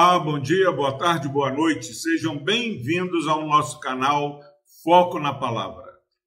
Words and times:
Olá, 0.00 0.16
bom 0.16 0.38
dia, 0.38 0.70
boa 0.70 0.96
tarde, 0.96 1.28
boa 1.28 1.50
noite. 1.50 1.92
Sejam 1.92 2.38
bem-vindos 2.38 3.26
ao 3.26 3.44
nosso 3.44 3.80
canal 3.80 4.38
Foco 4.84 5.18
na 5.18 5.34
Palavra. 5.34 5.82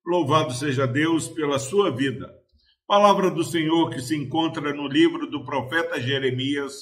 Louvado 0.05 0.54
seja 0.54 0.86
Deus 0.86 1.30
pela 1.30 1.57
sua 1.57 1.89
vida. 1.89 2.30
Palavra 2.86 3.31
do 3.31 3.45
Senhor 3.45 3.89
que 3.89 4.02
se 4.02 4.13
encontra 4.13 4.73
no 4.73 4.89
livro 4.89 5.26
do 5.26 5.45
profeta 5.45 6.02
Jeremias, 6.02 6.73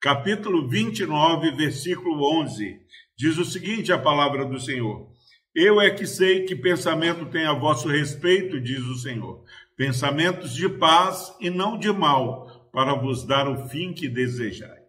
capítulo 0.00 0.68
29, 0.68 1.50
versículo 1.50 2.22
11. 2.40 2.78
Diz 3.18 3.36
o 3.38 3.44
seguinte: 3.44 3.92
a 3.92 3.98
palavra 3.98 4.44
do 4.44 4.60
Senhor. 4.60 5.08
Eu 5.52 5.80
é 5.80 5.90
que 5.90 6.06
sei 6.06 6.44
que 6.44 6.54
pensamento 6.54 7.26
tem 7.26 7.44
a 7.44 7.54
vosso 7.54 7.88
respeito, 7.88 8.60
diz 8.60 8.82
o 8.82 8.94
Senhor. 8.94 9.42
Pensamentos 9.76 10.54
de 10.54 10.68
paz 10.68 11.34
e 11.40 11.50
não 11.50 11.76
de 11.76 11.90
mal, 11.90 12.70
para 12.72 12.94
vos 12.94 13.26
dar 13.26 13.48
o 13.48 13.68
fim 13.68 13.92
que 13.92 14.08
desejais. 14.08 14.85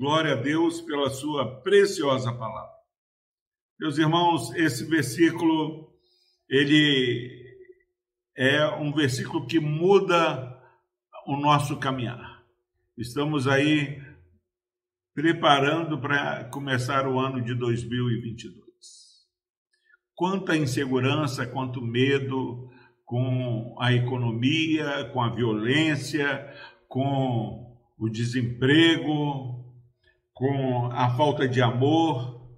Glória 0.00 0.32
a 0.32 0.36
Deus 0.36 0.80
pela 0.80 1.10
sua 1.10 1.60
preciosa 1.60 2.32
palavra. 2.32 2.72
Meus 3.78 3.98
irmãos, 3.98 4.50
esse 4.54 4.82
versículo 4.86 5.92
ele 6.48 7.30
é 8.34 8.66
um 8.76 8.94
versículo 8.94 9.46
que 9.46 9.60
muda 9.60 10.58
o 11.26 11.36
nosso 11.36 11.78
caminhar. 11.78 12.42
Estamos 12.96 13.46
aí 13.46 14.02
preparando 15.12 16.00
para 16.00 16.44
começar 16.44 17.06
o 17.06 17.20
ano 17.20 17.42
de 17.42 17.54
2022. 17.54 18.56
Quanta 20.14 20.56
insegurança, 20.56 21.46
quanto 21.46 21.82
medo 21.82 22.70
com 23.04 23.76
a 23.78 23.92
economia, 23.92 25.10
com 25.12 25.20
a 25.20 25.28
violência, 25.28 26.50
com 26.88 27.78
o 27.98 28.08
desemprego, 28.08 29.60
com 30.40 30.86
a 30.86 31.10
falta 31.18 31.46
de 31.46 31.60
amor 31.60 32.50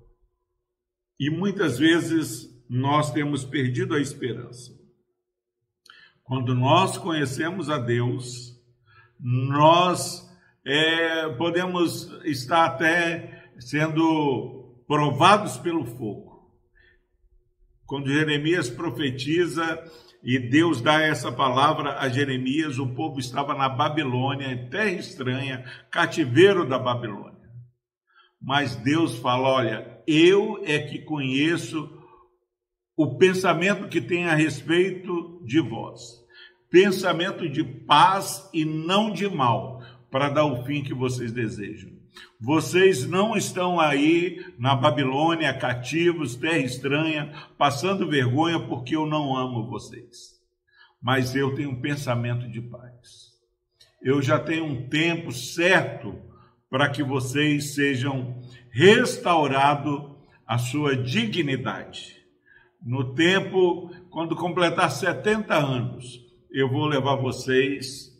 e 1.19 1.29
muitas 1.29 1.81
vezes 1.81 2.49
nós 2.71 3.11
temos 3.11 3.45
perdido 3.45 3.97
a 3.97 4.01
esperança. 4.01 4.71
Quando 6.23 6.55
nós 6.55 6.97
conhecemos 6.97 7.69
a 7.69 7.79
Deus, 7.79 8.57
nós 9.19 10.33
é, 10.65 11.29
podemos 11.31 12.09
estar 12.25 12.67
até 12.67 13.51
sendo 13.59 14.81
provados 14.87 15.57
pelo 15.57 15.85
fogo. 15.85 16.55
Quando 17.85 18.13
Jeremias 18.13 18.71
profetiza 18.71 19.83
e 20.23 20.39
Deus 20.39 20.81
dá 20.81 21.03
essa 21.03 21.33
palavra 21.33 21.99
a 21.99 22.09
Jeremias, 22.09 22.79
o 22.79 22.95
povo 22.95 23.19
estava 23.19 23.55
na 23.55 23.69
Babilônia, 23.69 24.69
terra 24.71 24.93
estranha, 24.93 25.65
cativeiro 25.91 26.65
da 26.65 26.79
Babilônia 26.79 27.42
mas 28.43 28.75
Deus 28.75 29.17
fala: 29.19 29.49
olha, 29.49 30.03
eu 30.07 30.61
é 30.65 30.81
que 30.81 30.99
conheço 30.99 31.89
o 32.97 33.17
pensamento 33.17 33.89
que 33.89 34.01
tem 34.01 34.27
a 34.27 34.35
respeito 34.35 35.41
de 35.45 35.61
vós, 35.61 36.01
pensamento 36.69 37.49
de 37.49 37.63
paz 37.63 38.51
e 38.53 38.65
não 38.65 39.13
de 39.13 39.29
mal, 39.29 39.81
para 40.11 40.29
dar 40.29 40.45
o 40.45 40.65
fim 40.65 40.83
que 40.83 40.93
vocês 40.93 41.33
desejam. 41.33 41.93
Vocês 42.39 43.07
não 43.07 43.37
estão 43.37 43.81
aí 43.81 44.45
na 44.59 44.75
Babilônia, 44.75 45.57
cativos, 45.57 46.37
terra 46.37 46.59
estranha, 46.59 47.33
passando 47.57 48.09
vergonha 48.11 48.61
porque 48.61 48.95
eu 48.95 49.07
não 49.07 49.35
amo 49.35 49.71
vocês. 49.71 50.33
Mas 51.01 51.35
eu 51.35 51.55
tenho 51.55 51.71
um 51.71 51.81
pensamento 51.81 52.51
de 52.51 52.61
paz. 52.61 53.33
Eu 54.03 54.21
já 54.21 54.39
tenho 54.39 54.65
um 54.65 54.89
tempo 54.89 55.33
certo 55.33 56.21
para 56.73 56.89
que 56.89 57.03
vocês 57.03 57.75
sejam 57.75 58.35
restaurados 58.71 60.11
a 60.47 60.57
sua 60.57 60.97
dignidade. 60.97 62.17
No 62.83 63.13
tempo, 63.13 63.91
quando 64.09 64.35
completar 64.35 64.91
70 64.91 65.55
anos, 65.55 66.25
eu 66.51 66.71
vou 66.71 66.87
levar 66.87 67.17
vocês 67.17 68.11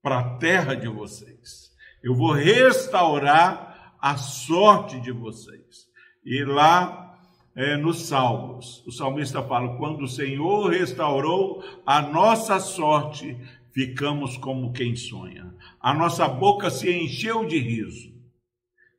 para 0.00 0.20
a 0.20 0.36
terra 0.36 0.76
de 0.76 0.86
vocês. 0.86 1.72
Eu 2.04 2.14
vou 2.14 2.30
restaurar 2.30 3.96
a 4.00 4.16
sorte 4.16 5.00
de 5.00 5.10
vocês. 5.10 5.88
E 6.24 6.44
lá 6.44 7.18
é, 7.56 7.76
nos 7.76 8.06
Salmos, 8.06 8.86
o 8.86 8.92
salmista 8.92 9.42
fala: 9.42 9.76
quando 9.76 10.04
o 10.04 10.08
Senhor 10.08 10.70
restaurou 10.70 11.64
a 11.84 12.00
nossa 12.00 12.60
sorte, 12.60 13.36
ficamos 13.76 14.38
como 14.38 14.72
quem 14.72 14.96
sonha. 14.96 15.54
A 15.78 15.92
nossa 15.92 16.26
boca 16.26 16.70
se 16.70 16.90
encheu 16.90 17.44
de 17.44 17.58
riso. 17.58 18.10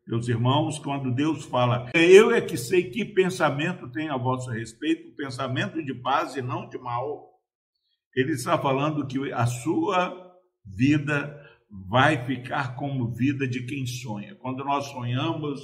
Meus 0.05 0.27
irmãos, 0.27 0.77
quando 0.77 1.11
Deus 1.11 1.45
fala, 1.45 1.89
eu 1.95 2.31
é 2.31 2.39
que 2.39 2.55
sei 2.55 2.91
que 2.91 3.03
pensamento 3.03 3.91
tem 3.91 4.09
a 4.09 4.15
vosso 4.15 4.51
respeito, 4.51 5.15
pensamento 5.15 5.83
de 5.83 5.95
paz 5.95 6.35
e 6.35 6.43
não 6.43 6.69
de 6.69 6.77
mal. 6.77 7.27
Ele 8.15 8.33
está 8.33 8.55
falando 8.55 9.07
que 9.07 9.33
a 9.33 9.47
sua 9.47 10.38
vida 10.63 11.44
vai 11.71 12.23
ficar 12.23 12.75
como 12.75 13.11
vida 13.15 13.47
de 13.47 13.65
quem 13.65 13.83
sonha. 13.88 14.35
Quando 14.35 14.63
nós 14.63 14.85
sonhamos, 14.85 15.59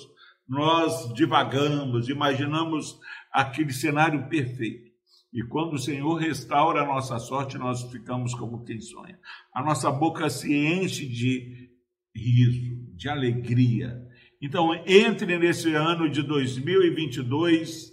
nós 0.47 1.13
divagamos, 1.13 2.09
imaginamos 2.09 2.99
aquele 3.31 3.71
cenário 3.71 4.27
perfeito. 4.27 4.92
E 5.33 5.41
quando 5.43 5.73
o 5.73 5.79
Senhor 5.79 6.13
restaura 6.15 6.83
a 6.83 6.85
nossa 6.85 7.17
sorte, 7.17 7.57
nós 7.57 7.81
ficamos 7.91 8.35
como 8.35 8.63
quem 8.63 8.79
sonha. 8.79 9.17
A 9.51 9.63
nossa 9.63 9.91
boca 9.91 10.29
se 10.29 10.53
enche 10.53 11.07
de 11.07 11.71
riso, 12.15 12.77
de 12.95 13.09
alegria. 13.09 13.99
Então, 14.39 14.69
entre 14.85 15.39
nesse 15.39 15.73
ano 15.73 16.07
de 16.07 16.21
2022 16.21 17.91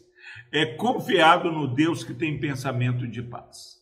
é 0.53 0.67
confiado 0.67 1.51
no 1.51 1.67
Deus 1.67 2.05
que 2.05 2.13
tem 2.13 2.39
pensamento 2.39 3.09
de 3.09 3.23
paz. 3.23 3.81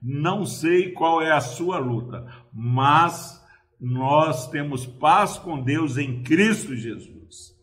Não 0.00 0.46
sei 0.46 0.92
qual 0.92 1.20
é 1.20 1.32
a 1.32 1.40
sua 1.40 1.78
luta, 1.78 2.24
mas 2.52 3.40
nós 3.80 4.48
temos 4.50 4.86
paz 4.86 5.36
com 5.36 5.60
Deus 5.60 5.96
em 5.96 6.22
Cristo 6.22 6.76
Jesus. 6.76 7.54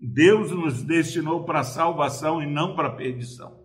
Deus 0.00 0.50
nos 0.50 0.82
destinou 0.82 1.44
para 1.44 1.62
salvação 1.62 2.42
e 2.42 2.46
não 2.46 2.74
para 2.74 2.90
perdição. 2.90 3.63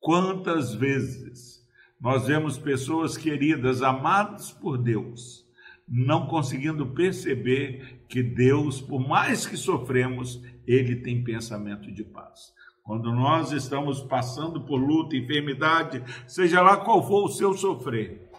Quantas 0.00 0.74
vezes 0.74 1.60
nós 2.00 2.26
vemos 2.26 2.56
pessoas 2.56 3.16
queridas, 3.16 3.82
amadas 3.82 4.50
por 4.50 4.78
Deus, 4.78 5.46
não 5.86 6.26
conseguindo 6.26 6.86
perceber 6.86 8.04
que 8.08 8.22
Deus, 8.22 8.80
por 8.80 9.06
mais 9.06 9.46
que 9.46 9.56
sofremos, 9.56 10.42
ele 10.66 10.96
tem 10.96 11.22
pensamento 11.22 11.92
de 11.92 12.02
paz. 12.02 12.52
Quando 12.82 13.12
nós 13.12 13.52
estamos 13.52 14.00
passando 14.00 14.64
por 14.64 14.76
luta, 14.78 15.16
enfermidade, 15.16 16.02
seja 16.26 16.62
lá 16.62 16.78
qual 16.78 17.06
for 17.06 17.26
o 17.26 17.28
seu 17.28 17.52
sofrer, 17.54 18.30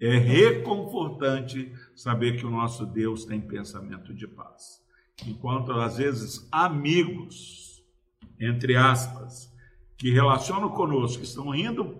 é 0.00 0.16
reconfortante 0.16 1.72
saber 1.96 2.38
que 2.38 2.46
o 2.46 2.50
nosso 2.50 2.84
Deus 2.84 3.24
tem 3.24 3.40
pensamento 3.40 4.14
de 4.14 4.28
paz. 4.28 4.80
Enquanto 5.26 5.72
às 5.72 5.96
vezes 5.96 6.46
amigos, 6.52 7.82
entre 8.38 8.76
aspas, 8.76 9.47
que 9.98 10.10
relacionam 10.10 10.70
conosco, 10.70 11.18
que 11.18 11.26
estão 11.26 11.54
indo 11.54 11.96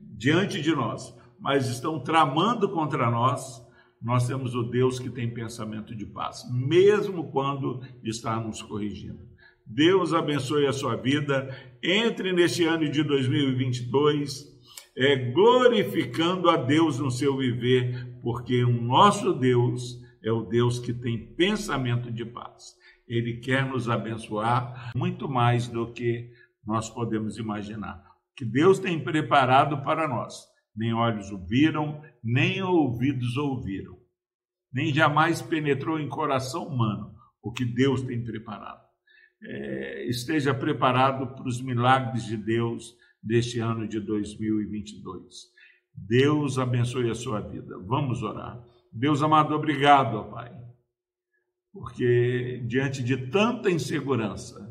diante 0.00 0.60
de 0.60 0.72
nós, 0.74 1.14
mas 1.38 1.68
estão 1.68 1.98
tramando 1.98 2.68
contra 2.68 3.10
nós, 3.10 3.66
nós 4.00 4.26
temos 4.26 4.54
o 4.54 4.62
Deus 4.62 4.98
que 4.98 5.10
tem 5.10 5.32
pensamento 5.32 5.94
de 5.94 6.06
paz, 6.06 6.44
mesmo 6.52 7.30
quando 7.30 7.82
está 8.04 8.38
nos 8.38 8.62
corrigindo. 8.62 9.28
Deus 9.66 10.12
abençoe 10.12 10.66
a 10.66 10.72
sua 10.72 10.96
vida. 10.96 11.48
Entre 11.82 12.32
neste 12.32 12.64
ano 12.64 12.88
de 12.90 13.02
2022 13.02 14.50
é, 14.96 15.16
glorificando 15.16 16.50
a 16.50 16.56
Deus 16.56 16.98
no 16.98 17.10
seu 17.10 17.36
viver, 17.36 18.18
porque 18.22 18.64
o 18.64 18.82
nosso 18.82 19.32
Deus 19.32 20.00
é 20.22 20.30
o 20.30 20.42
Deus 20.42 20.78
que 20.78 20.92
tem 20.92 21.18
pensamento 21.18 22.10
de 22.10 22.24
paz. 22.24 22.74
Ele 23.08 23.38
quer 23.38 23.64
nos 23.64 23.88
abençoar 23.88 24.92
muito 24.94 25.28
mais 25.28 25.68
do 25.68 25.92
que 25.92 26.30
nós 26.64 26.90
podemos 26.90 27.38
imaginar. 27.38 28.04
Que 28.36 28.44
Deus 28.44 28.78
tem 28.78 29.02
preparado 29.02 29.82
para 29.82 30.08
nós. 30.08 30.46
Nem 30.74 30.94
olhos 30.94 31.30
ouviram, 31.30 32.00
nem 32.22 32.62
ouvidos 32.62 33.36
ouviram. 33.36 33.98
Nem 34.72 34.92
jamais 34.94 35.42
penetrou 35.42 35.98
em 35.98 36.08
coração 36.08 36.66
humano 36.66 37.14
o 37.42 37.52
que 37.52 37.64
Deus 37.64 38.02
tem 38.02 38.22
preparado. 38.22 38.84
É, 39.42 40.06
esteja 40.08 40.54
preparado 40.54 41.34
para 41.34 41.48
os 41.48 41.60
milagres 41.60 42.24
de 42.24 42.36
Deus 42.36 42.94
deste 43.22 43.58
ano 43.58 43.88
de 43.88 43.98
2022. 43.98 45.50
Deus 45.94 46.58
abençoe 46.58 47.10
a 47.10 47.14
sua 47.14 47.40
vida. 47.40 47.78
Vamos 47.78 48.22
orar. 48.22 48.62
Deus 48.92 49.22
amado, 49.22 49.54
obrigado, 49.54 50.16
ó 50.16 50.24
Pai, 50.24 50.52
porque 51.72 52.62
diante 52.66 53.02
de 53.02 53.16
tanta 53.28 53.70
insegurança, 53.70 54.68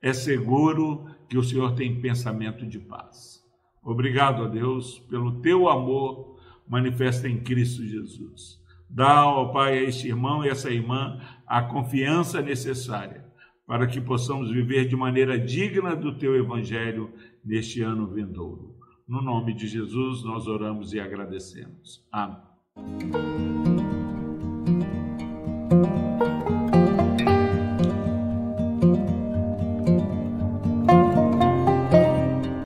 é 0.00 0.12
seguro 0.12 1.06
que 1.28 1.38
o 1.38 1.42
Senhor 1.42 1.74
tem 1.74 2.00
pensamento 2.00 2.66
de 2.66 2.78
paz. 2.78 3.44
Obrigado 3.82 4.44
a 4.44 4.48
Deus 4.48 4.98
pelo 5.10 5.40
teu 5.40 5.68
amor 5.68 6.38
manifesta 6.68 7.28
em 7.28 7.40
Cristo 7.40 7.84
Jesus. 7.84 8.58
Dá, 8.88 9.26
ó 9.26 9.46
Pai, 9.46 9.78
a 9.78 9.82
este 9.82 10.08
irmão 10.08 10.44
e 10.44 10.48
essa 10.48 10.70
irmã 10.70 11.20
a 11.46 11.62
confiança 11.62 12.40
necessária 12.40 13.26
para 13.66 13.86
que 13.86 14.00
possamos 14.00 14.50
viver 14.50 14.86
de 14.88 14.96
maneira 14.96 15.38
digna 15.38 15.94
do 15.94 16.16
teu 16.16 16.36
evangelho 16.36 17.12
neste 17.44 17.82
ano 17.82 18.06
vindouro. 18.06 18.76
No 19.06 19.22
nome 19.22 19.54
de 19.54 19.66
Jesus, 19.66 20.24
nós 20.24 20.46
oramos 20.46 20.92
e 20.92 21.00
agradecemos. 21.00 22.06
Amém. 22.10 23.47